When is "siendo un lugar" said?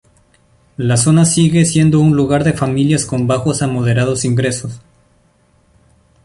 1.63-2.43